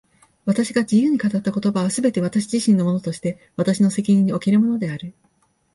[0.45, 5.13] 私が自由に語った言葉は、すべて私自身のものとして私の責任におけるものである。